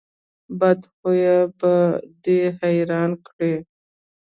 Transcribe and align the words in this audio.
بد 0.59 0.81
خوی 0.95 1.25
به 1.59 1.73
دې 2.23 2.39
حیران 2.59 3.11
کړي. 3.27 3.55